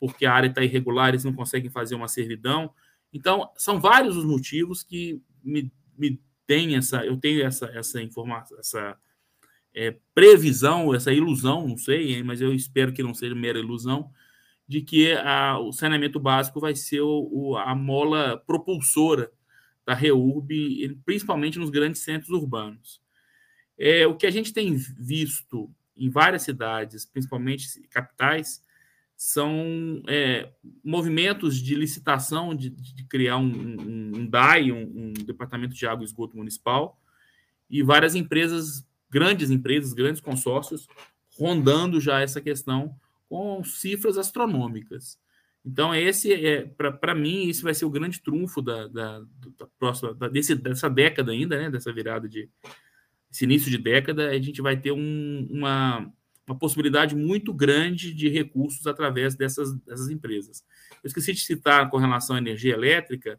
porque 0.00 0.26
a 0.26 0.32
área 0.32 0.48
está 0.48 0.64
irregular, 0.64 1.10
eles 1.10 1.24
não 1.24 1.32
conseguem 1.32 1.70
fazer 1.70 1.94
uma 1.94 2.08
servidão. 2.08 2.72
Então, 3.12 3.50
são 3.56 3.78
vários 3.78 4.16
os 4.16 4.24
motivos 4.24 4.82
que 4.82 5.22
me, 5.44 5.70
me 5.96 6.18
têm 6.46 6.74
essa, 6.74 7.04
eu 7.04 7.16
tenho 7.18 7.44
essa, 7.44 7.66
essa 7.66 8.02
informação, 8.02 8.58
essa 8.58 8.96
é, 9.74 9.96
previsão, 10.14 10.94
essa 10.94 11.12
ilusão, 11.12 11.68
não 11.68 11.76
sei, 11.76 12.22
mas 12.22 12.40
eu 12.40 12.54
espero 12.54 12.92
que 12.92 13.02
não 13.02 13.14
seja 13.14 13.34
mera 13.34 13.58
ilusão, 13.58 14.10
de 14.70 14.82
que 14.82 15.12
a, 15.14 15.58
o 15.58 15.72
saneamento 15.72 16.20
básico 16.20 16.60
vai 16.60 16.76
ser 16.76 17.00
o, 17.00 17.28
o, 17.32 17.56
a 17.56 17.74
mola 17.74 18.40
propulsora 18.46 19.32
da 19.84 19.94
REURB, 19.94 20.96
principalmente 21.04 21.58
nos 21.58 21.70
grandes 21.70 22.02
centros 22.02 22.30
urbanos. 22.30 23.02
É, 23.76 24.06
o 24.06 24.14
que 24.14 24.28
a 24.28 24.30
gente 24.30 24.52
tem 24.52 24.76
visto 24.76 25.68
em 25.96 26.08
várias 26.08 26.42
cidades, 26.42 27.04
principalmente 27.04 27.66
capitais, 27.90 28.64
são 29.16 30.04
é, 30.06 30.52
movimentos 30.84 31.60
de 31.60 31.74
licitação 31.74 32.54
de, 32.54 32.70
de 32.70 33.04
criar 33.06 33.38
um, 33.38 33.50
um, 33.50 34.12
um 34.18 34.26
DAI, 34.28 34.70
um, 34.70 34.82
um, 34.82 35.12
Departamento 35.14 35.74
de 35.74 35.84
Água 35.84 36.04
e 36.04 36.06
Esgoto 36.06 36.36
Municipal, 36.36 36.96
e 37.68 37.82
várias 37.82 38.14
empresas 38.14 38.86
grandes 39.10 39.50
empresas, 39.50 39.92
grandes 39.92 40.20
consórcios, 40.20 40.86
rondando 41.36 42.00
já 42.00 42.20
essa 42.20 42.40
questão 42.40 42.94
com 43.30 43.62
cifras 43.62 44.18
astronômicas. 44.18 45.16
Então, 45.64 45.94
esse 45.94 46.32
é, 46.32 46.62
para 47.00 47.14
mim, 47.14 47.44
isso 47.48 47.62
vai 47.62 47.72
ser 47.72 47.84
o 47.84 47.90
grande 47.90 48.20
trunfo 48.20 48.60
da, 48.60 48.88
da, 48.88 49.20
da 49.56 49.66
próxima, 49.78 50.12
da, 50.14 50.26
desse, 50.26 50.56
dessa 50.56 50.90
década 50.90 51.30
ainda, 51.30 51.56
né? 51.56 51.70
Dessa 51.70 51.92
virada 51.92 52.28
de 52.28 52.48
esse 53.30 53.44
início 53.44 53.70
de 53.70 53.78
década, 53.78 54.30
a 54.30 54.38
gente 54.40 54.60
vai 54.60 54.76
ter 54.76 54.90
um, 54.90 55.46
uma, 55.48 56.12
uma 56.44 56.58
possibilidade 56.58 57.14
muito 57.14 57.54
grande 57.54 58.12
de 58.12 58.28
recursos 58.28 58.84
através 58.88 59.36
dessas, 59.36 59.72
dessas 59.82 60.10
empresas. 60.10 60.64
Eu 61.04 61.06
esqueci 61.06 61.32
de 61.32 61.40
citar 61.40 61.88
com 61.88 61.98
relação 61.98 62.34
à 62.34 62.40
energia 62.40 62.74
elétrica. 62.74 63.38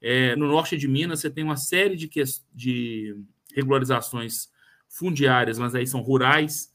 É, 0.00 0.34
no 0.34 0.48
norte 0.48 0.76
de 0.76 0.88
Minas, 0.88 1.20
você 1.20 1.30
tem 1.30 1.44
uma 1.44 1.56
série 1.56 1.94
de, 1.94 2.10
de 2.52 3.16
regularizações 3.54 4.48
fundiárias, 4.88 5.56
mas 5.56 5.76
aí 5.76 5.86
são 5.86 6.00
rurais, 6.00 6.74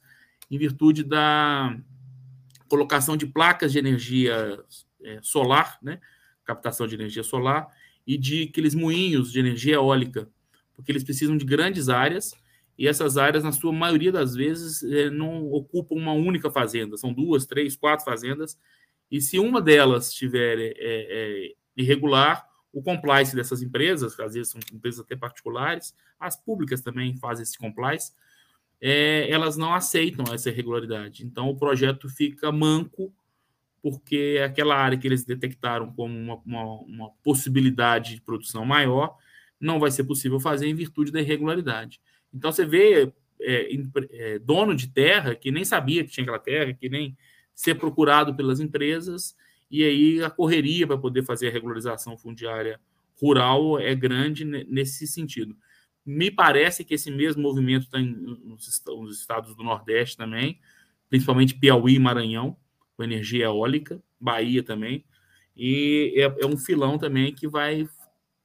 em 0.50 0.58
virtude 0.58 1.04
da 1.04 1.78
colocação 2.76 3.16
de 3.16 3.26
placas 3.26 3.72
de 3.72 3.80
energia 3.80 4.62
é, 5.02 5.20
solar, 5.22 5.80
né? 5.82 6.00
captação 6.44 6.86
de 6.86 6.94
energia 6.94 7.24
solar, 7.24 7.68
e 8.06 8.18
de 8.18 8.44
aqueles 8.44 8.76
moinhos 8.76 9.32
de 9.32 9.40
energia 9.40 9.76
eólica, 9.76 10.30
porque 10.76 10.92
eles 10.92 11.04
precisam 11.04 11.38
de 11.38 11.46
grandes 11.46 11.88
áreas, 11.88 12.34
e 12.78 12.86
essas 12.86 13.18
áreas, 13.18 13.46
na 13.46 13.54
sua 13.54 13.72
maioria 13.72 14.12
das 14.12 14.36
vezes, 14.36 14.84
é, 14.84 15.10
não 15.10 15.50
ocupam 15.52 15.96
uma 15.96 16.12
única 16.12 16.52
fazenda, 16.52 16.98
são 16.98 17.14
duas, 17.14 17.46
três, 17.46 17.78
quatro 17.78 18.04
fazendas, 18.04 18.60
e 19.10 19.22
se 19.22 19.40
uma 19.40 19.62
delas 19.62 20.10
estiver 20.10 20.60
é, 20.60 20.74
é, 20.78 21.52
irregular, 21.78 22.46
o 22.74 22.84
compliance 22.84 23.34
dessas 23.34 23.62
empresas, 23.62 24.16
que 24.16 24.22
às 24.22 24.34
vezes 24.34 24.52
são 24.52 24.60
empresas 24.74 25.00
até 25.00 25.16
particulares, 25.16 25.96
as 26.20 26.36
públicas 26.36 26.82
também 26.82 27.16
fazem 27.18 27.44
esse 27.44 27.58
compliance, 27.58 28.12
é, 28.82 29.30
elas 29.30 29.58
não 29.58 29.74
aceitam 29.74 30.34
essa 30.34 30.50
irregularidade. 30.50 31.26
Então, 31.26 31.50
o 31.50 31.58
projeto 31.58 32.10
fica 32.10 32.52
manco, 32.52 33.14
porque 33.82 34.42
aquela 34.44 34.76
área 34.76 34.98
que 34.98 35.08
eles 35.08 35.24
detectaram 35.24 35.92
como 35.94 36.18
uma, 36.18 36.36
uma, 36.46 36.80
uma 36.82 37.10
possibilidade 37.24 38.16
de 38.16 38.22
produção 38.22 38.66
maior 38.66 39.16
não 39.60 39.80
vai 39.80 39.92
ser 39.92 40.04
possível 40.04 40.40
fazer 40.40 40.68
em 40.68 40.76
virtude 40.76 41.12
da 41.12 41.22
irregularidade. 41.22 42.02
Então, 42.34 42.52
você 42.52 42.66
vê 42.66 43.12
é, 43.42 43.70
é, 44.12 44.40
dono 44.40 44.76
de 44.76 44.88
terra 44.88 45.36
que 45.36 45.52
nem 45.52 45.64
sabia 45.64 46.04
que 46.04 46.12
tinha 46.12 46.24
aquela 46.24 46.40
terra, 46.40 46.74
que 46.74 46.90
nem 46.90 47.18
ser 47.54 47.76
procurado 47.76 48.36
pelas 48.36 48.60
empresas 48.60 49.36
e 49.70 49.84
aí 49.84 50.24
a 50.24 50.30
correria 50.30 50.86
para 50.86 50.98
poder 50.98 51.24
fazer 51.24 51.48
a 51.48 51.52
regularização 51.52 52.18
fundiária 52.18 52.80
rural 53.20 53.80
é 53.80 53.96
grande 53.96 54.44
nesse 54.46 55.08
sentido. 55.08 55.56
Me 56.06 56.30
parece 56.30 56.84
que 56.84 56.94
esse 56.94 57.10
mesmo 57.10 57.42
movimento 57.42 57.84
está 57.84 58.00
nos 58.00 59.18
estados 59.18 59.56
do 59.56 59.64
Nordeste 59.64 60.16
também, 60.16 60.60
principalmente 61.10 61.56
Piauí 61.56 61.96
e 61.96 62.00
Maranhão, 62.00 62.56
com 62.96 63.04
energia 63.04 63.46
eólica, 63.46 64.02
Bahia 64.20 64.62
também, 64.62 65.04
e 65.56 66.14
é, 66.16 66.44
é 66.44 66.46
um 66.46 66.58
filão 66.58 66.98
também 66.98 67.34
que 67.34 67.48
vai 67.48 67.88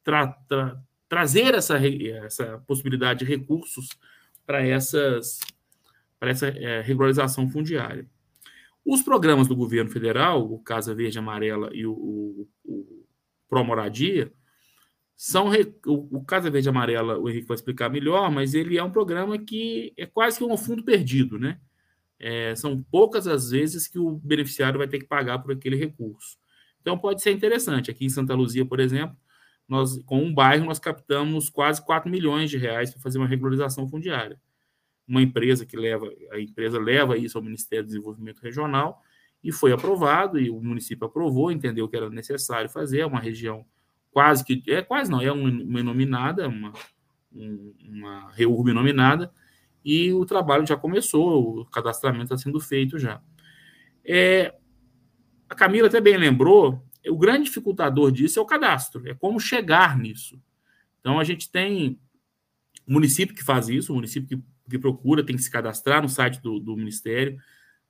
tra 0.02 0.28
tra 0.48 0.80
trazer 1.08 1.54
essa, 1.54 1.76
essa 2.24 2.58
possibilidade 2.66 3.20
de 3.20 3.24
recursos 3.24 3.88
para 4.46 4.64
essas 4.64 5.40
para 6.18 6.30
essa 6.30 6.48
é, 6.48 6.80
regularização 6.82 7.48
fundiária. 7.50 8.06
Os 8.84 9.02
programas 9.02 9.48
do 9.48 9.56
governo 9.56 9.90
federal, 9.90 10.50
o 10.52 10.58
Casa 10.58 10.94
Verde 10.94 11.18
Amarela 11.18 11.70
e 11.72 11.86
o, 11.86 11.92
o, 11.92 12.48
o 12.64 13.06
são 15.22 15.50
o, 15.84 16.16
o 16.16 16.24
Casa 16.24 16.50
Verde 16.50 16.70
Amarela, 16.70 17.18
o 17.18 17.28
Henrique 17.28 17.46
vai 17.46 17.54
explicar 17.54 17.90
melhor, 17.90 18.30
mas 18.30 18.54
ele 18.54 18.78
é 18.78 18.82
um 18.82 18.90
programa 18.90 19.36
que 19.36 19.92
é 19.94 20.06
quase 20.06 20.38
que 20.38 20.44
um 20.44 20.56
fundo 20.56 20.82
perdido, 20.82 21.38
né? 21.38 21.60
É, 22.18 22.54
são 22.56 22.82
poucas 22.82 23.26
as 23.26 23.50
vezes 23.50 23.86
que 23.86 23.98
o 23.98 24.12
beneficiário 24.12 24.78
vai 24.78 24.88
ter 24.88 24.98
que 24.98 25.04
pagar 25.04 25.38
por 25.40 25.52
aquele 25.52 25.76
recurso. 25.76 26.38
Então 26.80 26.96
pode 26.96 27.20
ser 27.20 27.32
interessante. 27.32 27.90
Aqui 27.90 28.06
em 28.06 28.08
Santa 28.08 28.32
Luzia, 28.32 28.64
por 28.64 28.80
exemplo, 28.80 29.14
nós 29.68 30.02
com 30.06 30.22
um 30.24 30.32
bairro 30.32 30.64
nós 30.64 30.78
captamos 30.78 31.50
quase 31.50 31.84
4 31.84 32.10
milhões 32.10 32.48
de 32.48 32.56
reais 32.56 32.90
para 32.90 33.02
fazer 33.02 33.18
uma 33.18 33.28
regularização 33.28 33.86
fundiária. 33.86 34.40
Uma 35.06 35.20
empresa 35.20 35.66
que 35.66 35.76
leva, 35.76 36.10
a 36.30 36.40
empresa 36.40 36.80
leva 36.80 37.18
isso 37.18 37.36
ao 37.36 37.44
Ministério 37.44 37.84
do 37.84 37.88
Desenvolvimento 37.88 38.40
Regional 38.40 39.02
e 39.44 39.52
foi 39.52 39.70
aprovado 39.70 40.40
e 40.40 40.48
o 40.48 40.62
município 40.62 41.06
aprovou, 41.06 41.52
entendeu 41.52 41.86
que 41.86 41.96
era 41.96 42.08
necessário 42.08 42.70
fazer, 42.70 43.00
é 43.00 43.06
uma 43.06 43.20
região 43.20 43.66
quase 44.10 44.44
que 44.44 44.62
é 44.68 44.82
quase 44.82 45.10
não, 45.10 45.20
é 45.20 45.30
uma 45.32 45.82
nominada, 45.82 46.48
uma 46.48 46.72
uma 47.32 48.30
reurb 48.32 48.72
nominada 48.72 49.32
e 49.84 50.12
o 50.12 50.26
trabalho 50.26 50.66
já 50.66 50.76
começou, 50.76 51.60
o 51.60 51.64
cadastramento 51.66 52.24
está 52.24 52.36
sendo 52.36 52.60
feito 52.60 52.98
já. 52.98 53.22
É, 54.04 54.54
a 55.48 55.54
Camila 55.54 55.88
até 55.88 56.00
bem 56.00 56.16
lembrou, 56.16 56.84
o 57.08 57.16
grande 57.16 57.44
dificultador 57.44 58.12
disso 58.12 58.38
é 58.38 58.42
o 58.42 58.46
cadastro, 58.46 59.08
é 59.08 59.14
como 59.14 59.40
chegar 59.40 59.96
nisso. 59.96 60.40
Então, 61.00 61.18
a 61.18 61.24
gente 61.24 61.50
tem 61.50 61.98
município 62.86 63.34
que 63.34 63.42
faz 63.42 63.68
isso, 63.68 63.92
o 63.92 63.96
município 63.96 64.36
que, 64.36 64.44
que 64.70 64.78
procura, 64.78 65.24
tem 65.24 65.36
que 65.36 65.42
se 65.42 65.50
cadastrar 65.50 66.02
no 66.02 66.08
site 66.08 66.42
do, 66.42 66.58
do 66.58 66.76
Ministério, 66.76 67.38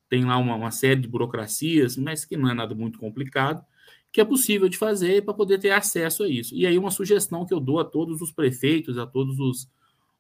tem 0.09 0.25
lá 0.25 0.37
uma, 0.37 0.55
uma, 0.55 0.71
série 0.71 1.01
de 1.01 1.09
burocracias, 1.09 1.97
mas 1.97 2.25
que 2.25 2.37
não 2.37 2.49
é 2.49 2.55
nada 2.55 2.75
muito 2.75 2.99
complicado, 2.99 3.65
que 4.13 4.21
é 4.21 4.25
possível 4.25 4.69
de 4.69 4.77
fazer 4.77 5.25
para 5.25 5.35
poder 5.35 5.59
ter 5.59 5.71
acesso 5.71 6.25
a 6.25 6.29
isso. 6.29 6.55
E 6.55 6.67
aí, 6.67 6.77
uma 6.77 6.91
sugestão 6.91 7.47
que 7.47 7.55
eu 7.55 7.61
dou 7.61 7.79
a 7.79 7.85
todos 7.85 8.21
os 8.21 8.33
prefeitos, 8.33 8.99
a 8.99 9.07
todos 9.07 9.39
os 9.39 9.69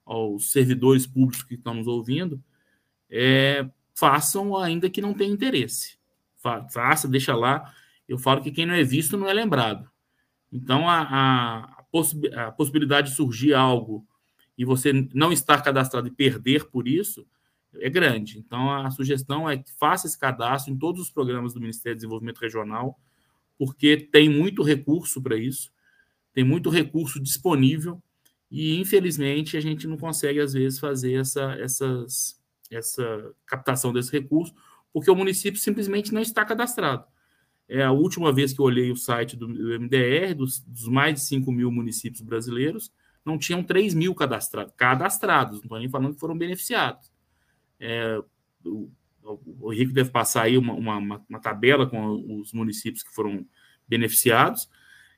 aos 0.04 0.50
servidores 0.50 1.06
públicos 1.06 1.44
que 1.44 1.54
estão 1.54 1.74
nos 1.74 1.86
ouvindo, 1.86 2.42
é, 3.08 3.68
façam 3.94 4.56
ainda 4.56 4.90
que 4.90 5.00
não 5.00 5.14
tenha 5.14 5.32
interesse. 5.32 5.98
Faça, 6.72 7.06
deixa 7.06 7.34
lá. 7.34 7.72
Eu 8.08 8.18
falo 8.18 8.42
que 8.42 8.50
quem 8.50 8.66
não 8.66 8.74
é 8.74 8.82
visto 8.82 9.16
não 9.16 9.28
é 9.28 9.32
lembrado. 9.32 9.88
Então, 10.52 10.88
a, 10.88 11.02
a, 11.02 12.46
a 12.46 12.52
possibilidade 12.52 13.10
de 13.10 13.16
surgir 13.16 13.54
algo 13.54 14.04
e 14.58 14.64
você 14.64 14.92
não 15.14 15.32
estar 15.32 15.62
cadastrado 15.62 16.08
e 16.08 16.10
perder 16.10 16.68
por 16.70 16.88
isso 16.88 17.26
é 17.74 17.88
grande. 17.88 18.38
Então, 18.38 18.70
a 18.70 18.90
sugestão 18.90 19.48
é 19.48 19.56
que 19.58 19.70
faça 19.78 20.06
esse 20.06 20.18
cadastro 20.18 20.72
em 20.72 20.76
todos 20.76 21.00
os 21.00 21.10
programas 21.10 21.54
do 21.54 21.60
Ministério 21.60 21.96
do 21.96 22.00
Desenvolvimento 22.00 22.38
Regional, 22.40 22.98
porque 23.60 23.94
tem 23.94 24.26
muito 24.26 24.62
recurso 24.62 25.20
para 25.20 25.36
isso, 25.36 25.70
tem 26.32 26.42
muito 26.42 26.70
recurso 26.70 27.20
disponível 27.20 28.02
e, 28.50 28.80
infelizmente, 28.80 29.54
a 29.54 29.60
gente 29.60 29.86
não 29.86 29.98
consegue, 29.98 30.40
às 30.40 30.54
vezes, 30.54 30.78
fazer 30.78 31.20
essa, 31.20 31.52
essas, 31.60 32.40
essa 32.70 33.34
captação 33.44 33.92
desse 33.92 34.10
recurso, 34.10 34.54
porque 34.94 35.10
o 35.10 35.14
município 35.14 35.60
simplesmente 35.60 36.10
não 36.10 36.22
está 36.22 36.42
cadastrado. 36.42 37.04
É 37.68 37.82
a 37.82 37.92
última 37.92 38.32
vez 38.32 38.54
que 38.54 38.62
eu 38.62 38.64
olhei 38.64 38.90
o 38.90 38.96
site 38.96 39.36
do 39.36 39.46
MDR, 39.46 40.34
dos, 40.34 40.60
dos 40.60 40.88
mais 40.88 41.16
de 41.16 41.20
5 41.20 41.52
mil 41.52 41.70
municípios 41.70 42.22
brasileiros, 42.22 42.90
não 43.22 43.36
tinham 43.36 43.62
3 43.62 43.92
mil 43.92 44.14
cadastrados, 44.14 44.72
cadastrados, 44.74 45.58
não 45.58 45.64
estou 45.64 45.78
nem 45.78 45.90
falando 45.90 46.14
que 46.14 46.20
foram 46.20 46.38
beneficiados. 46.38 47.12
É, 47.78 48.22
o, 49.22 49.72
Henrique 49.72 49.92
deve 49.92 50.10
passar 50.10 50.42
aí 50.42 50.56
uma, 50.56 50.72
uma, 50.72 51.22
uma, 51.28 51.40
tabela 51.40 51.86
com 51.86 52.40
os 52.40 52.52
municípios 52.52 53.02
que 53.02 53.14
foram 53.14 53.46
beneficiados, 53.88 54.68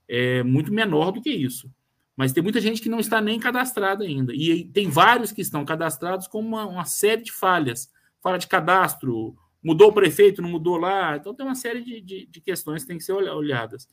é 0.08 0.42
muito 0.42 0.72
menor 0.72 1.12
do 1.12 1.22
que 1.22 1.30
isso. 1.30 1.70
Mas 2.16 2.32
tem 2.32 2.42
muita 2.42 2.60
gente 2.60 2.82
que 2.82 2.88
não 2.88 3.00
está 3.00 3.20
nem 3.20 3.40
cadastrada 3.40 4.04
ainda. 4.04 4.34
E 4.34 4.64
tem 4.66 4.88
vários 4.88 5.32
que 5.32 5.40
estão 5.40 5.64
cadastrados 5.64 6.26
com 6.26 6.40
uma, 6.40 6.66
uma 6.66 6.84
série 6.84 7.22
de 7.22 7.32
falhas. 7.32 7.90
Falha 8.20 8.38
de 8.38 8.46
cadastro, 8.46 9.34
mudou 9.62 9.88
o 9.88 9.92
prefeito, 9.92 10.42
não 10.42 10.50
mudou 10.50 10.76
lá. 10.76 11.16
Então 11.16 11.34
tem 11.34 11.46
uma 11.46 11.54
série 11.54 11.82
de, 11.82 12.00
de, 12.00 12.26
de 12.26 12.40
questões 12.40 12.82
que 12.82 12.88
têm 12.88 12.98
que 12.98 13.04
ser 13.04 13.12
olhadas. 13.12 13.88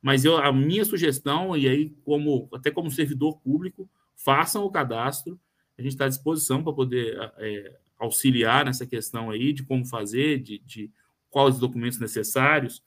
Mas 0.00 0.24
eu, 0.24 0.36
a 0.36 0.52
minha 0.52 0.84
sugestão, 0.84 1.56
e 1.56 1.68
aí, 1.68 1.90
como 2.04 2.48
até 2.54 2.70
como 2.70 2.90
servidor 2.90 3.40
público, 3.40 3.90
façam 4.14 4.64
o 4.64 4.70
cadastro. 4.70 5.38
A 5.76 5.82
gente 5.82 5.92
está 5.92 6.04
à 6.04 6.08
disposição 6.08 6.62
para 6.62 6.72
poder 6.72 7.18
é, 7.38 7.76
auxiliar 7.98 8.64
nessa 8.64 8.86
questão 8.86 9.30
aí 9.30 9.52
de 9.52 9.62
como 9.62 9.86
fazer, 9.86 10.40
de, 10.40 10.58
de 10.58 10.90
quais 11.30 11.54
os 11.54 11.60
documentos 11.60 11.98
necessários. 11.98 12.82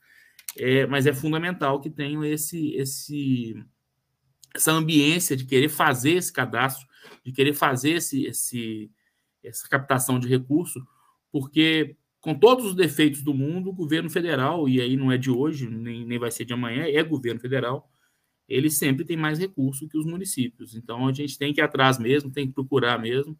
É, 0.56 0.86
mas 0.86 1.06
é 1.06 1.12
fundamental 1.12 1.80
que 1.80 1.90
tenham 1.90 2.24
esse, 2.24 2.74
esse 2.74 3.54
essa 4.54 4.72
ambiência 4.72 5.36
de 5.36 5.44
querer 5.44 5.68
fazer 5.68 6.12
esse 6.12 6.32
cadastro, 6.32 6.86
de 7.24 7.32
querer 7.32 7.54
fazer 7.54 7.92
esse, 7.92 8.24
esse, 8.24 8.90
essa 9.44 9.68
captação 9.68 10.18
de 10.18 10.28
recurso, 10.28 10.84
porque 11.30 11.96
com 12.20 12.34
todos 12.34 12.66
os 12.66 12.74
defeitos 12.74 13.22
do 13.22 13.32
mundo, 13.32 13.70
o 13.70 13.74
governo 13.74 14.10
federal, 14.10 14.68
e 14.68 14.80
aí 14.80 14.96
não 14.96 15.10
é 15.10 15.16
de 15.16 15.30
hoje, 15.30 15.68
nem, 15.70 16.04
nem 16.04 16.18
vai 16.18 16.30
ser 16.30 16.44
de 16.44 16.52
amanhã, 16.52 16.84
é 16.84 17.02
governo 17.02 17.40
federal, 17.40 17.90
ele 18.48 18.68
sempre 18.68 19.04
tem 19.04 19.16
mais 19.16 19.38
recurso 19.38 19.88
que 19.88 19.96
os 19.96 20.04
municípios. 20.04 20.74
Então 20.74 21.06
a 21.06 21.12
gente 21.12 21.38
tem 21.38 21.54
que 21.54 21.60
ir 21.60 21.64
atrás 21.64 21.98
mesmo, 21.98 22.30
tem 22.30 22.48
que 22.48 22.52
procurar 22.52 22.98
mesmo. 22.98 23.38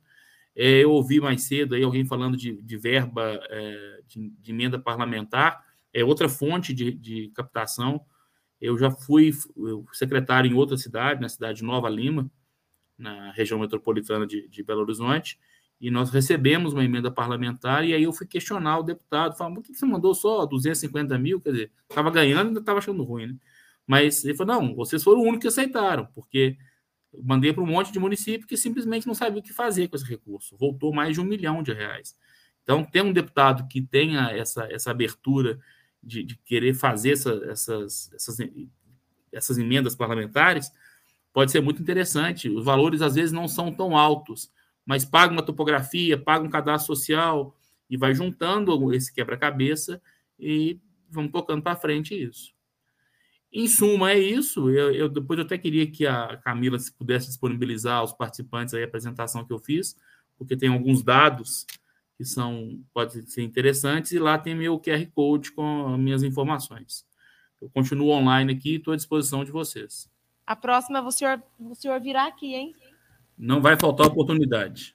É, 0.63 0.85
eu 0.85 0.91
ouvi 0.91 1.23
mais 1.23 1.45
cedo 1.45 1.75
aí 1.75 1.83
alguém 1.83 2.05
falando 2.05 2.37
de, 2.37 2.61
de 2.61 2.77
verba 2.77 3.41
é, 3.49 4.01
de, 4.07 4.29
de, 4.29 4.53
emenda 4.53 4.79
parlamentar, 4.79 5.65
é 5.91 6.05
outra 6.05 6.29
fonte 6.29 6.75
de, 6.75 6.93
de 6.93 7.31
captação. 7.35 8.05
Eu 8.61 8.77
já 8.77 8.91
fui 8.91 9.33
secretário 9.95 10.51
em 10.51 10.55
outra 10.55 10.77
cidade, 10.77 11.23
na 11.23 11.31
cidade 11.31 11.61
de 11.61 11.65
Nova 11.65 11.89
Lima, 11.89 12.31
na 12.99 13.33
região 13.33 13.59
metropolitana 13.59 14.27
de, 14.27 14.47
de 14.49 14.63
Belo 14.63 14.83
Horizonte, 14.83 15.41
e 15.81 15.91
nós 15.91 16.11
recebemos 16.11 16.75
uma 16.75 16.85
emenda 16.85 17.11
parlamentar, 17.11 17.83
e 17.83 17.95
aí 17.95 18.03
eu 18.03 18.13
fui 18.13 18.27
questionar 18.27 18.81
o 18.81 18.83
deputado, 18.83 19.39
falando, 19.39 19.55
por 19.55 19.65
que 19.65 19.73
você 19.73 19.87
mandou 19.87 20.15
só 20.15 20.45
250 20.45 21.19
mil? 21.19 21.41
Quer 21.41 21.53
dizer, 21.53 21.73
estava 21.89 22.11
ganhando 22.11 22.45
e 22.45 22.49
ainda 22.49 22.61
estava 22.61 22.81
achando 22.81 23.03
ruim, 23.03 23.29
né? 23.29 23.37
Mas 23.87 24.27
ele 24.27 24.35
falou, 24.37 24.61
não, 24.61 24.75
vocês 24.75 25.03
foram 25.03 25.21
o 25.21 25.25
único 25.25 25.41
que 25.41 25.49
aceitaram, 25.49 26.07
porque 26.15 26.59
mandei 27.23 27.53
para 27.53 27.63
um 27.63 27.67
monte 27.67 27.93
de 27.93 27.99
município 27.99 28.47
que 28.47 28.57
simplesmente 28.57 29.07
não 29.07 29.15
sabia 29.15 29.41
o 29.41 29.43
que 29.43 29.53
fazer 29.53 29.89
com 29.89 29.97
esse 29.97 30.05
recurso. 30.05 30.57
Voltou 30.57 30.93
mais 30.93 31.15
de 31.15 31.21
um 31.21 31.25
milhão 31.25 31.63
de 31.63 31.73
reais. 31.73 32.17
Então, 32.63 32.85
ter 32.85 33.03
um 33.03 33.13
deputado 33.13 33.67
que 33.69 33.81
tenha 33.81 34.31
essa, 34.31 34.65
essa 34.71 34.91
abertura 34.91 35.59
de, 36.03 36.23
de 36.23 36.37
querer 36.45 36.75
fazer 36.75 37.13
essa, 37.13 37.31
essas, 37.51 38.13
essas, 38.13 38.37
essas 39.33 39.59
emendas 39.59 39.95
parlamentares, 39.95 40.71
pode 41.33 41.51
ser 41.51 41.61
muito 41.61 41.83
interessante. 41.83 42.49
Os 42.49 42.65
valores, 42.65 43.03
às 43.03 43.15
vezes, 43.15 43.33
não 43.33 43.49
são 43.49 43.73
tão 43.73 43.97
altos, 43.97 44.53
mas 44.85 45.05
paga 45.05 45.33
uma 45.33 45.43
topografia, 45.43 46.19
paga 46.19 46.45
um 46.45 46.51
cadastro 46.51 46.95
social 46.95 47.57
e 47.89 47.97
vai 47.97 48.15
juntando 48.15 48.93
esse 48.95 49.13
quebra-cabeça 49.13 50.01
e 50.39 50.79
vamos 51.09 51.33
tocando 51.33 51.63
para 51.63 51.77
frente 51.77 52.15
isso. 52.15 52.55
Em 53.53 53.67
suma, 53.67 54.13
é 54.13 54.19
isso. 54.19 54.71
Eu, 54.71 54.93
eu, 54.93 55.09
depois 55.09 55.39
eu 55.39 55.45
até 55.45 55.59
queria 55.59 55.91
que 55.91 56.07
a 56.07 56.37
Camila 56.37 56.79
se 56.79 56.93
pudesse 56.93 57.27
disponibilizar 57.27 57.99
aos 57.99 58.13
participantes 58.13 58.75
aí 58.75 58.83
a 58.83 58.87
apresentação 58.87 59.45
que 59.45 59.53
eu 59.53 59.59
fiz, 59.59 59.97
porque 60.39 60.57
tem 60.57 60.69
alguns 60.69 61.03
dados 61.03 61.67
que 62.17 62.25
são 62.25 62.79
podem 62.93 63.27
ser 63.27 63.43
interessantes, 63.43 64.13
e 64.13 64.19
lá 64.19 64.39
tem 64.39 64.55
meu 64.55 64.79
QR 64.79 65.07
Code 65.15 65.53
com 65.53 65.97
minhas 65.97 66.23
informações. 66.23 67.05
Eu 67.61 67.71
continuo 67.71 68.11
online 68.11 68.53
aqui 68.53 68.73
e 68.73 68.77
estou 68.77 68.93
à 68.93 68.97
disposição 68.97 69.43
de 69.45 69.51
vocês. 69.51 70.09
A 70.47 70.55
próxima, 70.55 71.01
o 71.01 71.11
senhor, 71.11 71.43
o 71.59 71.75
senhor 71.75 72.01
virá 72.01 72.27
aqui, 72.27 72.55
hein? 72.55 72.75
Não 73.39 73.63
vai 73.63 73.79
faltar 73.79 74.07
oportunidade. 74.07 74.95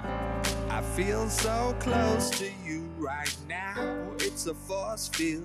I 0.00 0.82
feel 0.94 1.28
so 1.28 1.74
close 1.80 2.30
to 2.38 2.44
you 2.64 2.88
right 2.98 3.36
now. 3.48 4.14
It's 4.20 4.46
a 4.46 4.54
force 4.54 5.08
field. 5.08 5.44